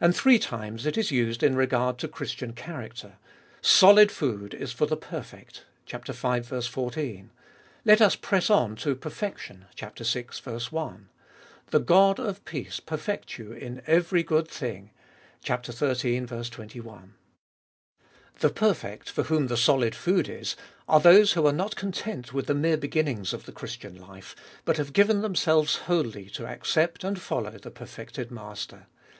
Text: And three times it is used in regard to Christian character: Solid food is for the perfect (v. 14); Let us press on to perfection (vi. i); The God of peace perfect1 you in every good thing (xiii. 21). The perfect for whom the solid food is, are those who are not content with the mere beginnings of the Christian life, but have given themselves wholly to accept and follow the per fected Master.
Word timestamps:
And 0.00 0.14
three 0.14 0.38
times 0.38 0.86
it 0.86 0.96
is 0.96 1.10
used 1.10 1.42
in 1.42 1.56
regard 1.56 1.98
to 1.98 2.06
Christian 2.06 2.52
character: 2.52 3.16
Solid 3.60 4.12
food 4.12 4.54
is 4.54 4.70
for 4.70 4.86
the 4.86 4.96
perfect 4.96 5.64
(v. 5.90 6.42
14); 6.62 7.30
Let 7.84 8.00
us 8.00 8.14
press 8.14 8.50
on 8.50 8.76
to 8.76 8.94
perfection 8.94 9.64
(vi. 9.76 10.36
i); 10.46 10.96
The 11.72 11.80
God 11.80 12.20
of 12.20 12.44
peace 12.44 12.78
perfect1 12.80 13.38
you 13.38 13.50
in 13.50 13.82
every 13.88 14.22
good 14.22 14.46
thing 14.46 14.92
(xiii. 15.44 15.58
21). 15.60 17.14
The 18.38 18.50
perfect 18.50 19.10
for 19.10 19.24
whom 19.24 19.48
the 19.48 19.56
solid 19.56 19.96
food 19.96 20.28
is, 20.28 20.54
are 20.88 21.00
those 21.00 21.32
who 21.32 21.44
are 21.48 21.52
not 21.52 21.74
content 21.74 22.32
with 22.32 22.46
the 22.46 22.54
mere 22.54 22.76
beginnings 22.76 23.32
of 23.32 23.44
the 23.44 23.50
Christian 23.52 23.96
life, 23.96 24.36
but 24.64 24.76
have 24.76 24.92
given 24.92 25.20
themselves 25.20 25.74
wholly 25.78 26.30
to 26.30 26.46
accept 26.46 27.02
and 27.02 27.20
follow 27.20 27.58
the 27.58 27.72
per 27.72 27.86
fected 27.86 28.30
Master. 28.30 28.86